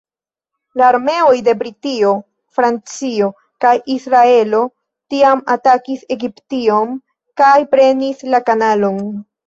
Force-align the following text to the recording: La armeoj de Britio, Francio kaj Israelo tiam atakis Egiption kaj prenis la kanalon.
La 0.81 0.85
armeoj 0.93 1.35
de 1.47 1.53
Britio, 1.59 2.13
Francio 2.59 3.29
kaj 3.67 3.75
Israelo 3.99 4.65
tiam 5.15 5.47
atakis 5.59 6.11
Egiption 6.19 7.01
kaj 7.45 7.57
prenis 7.77 8.31
la 8.35 8.47
kanalon. 8.53 9.03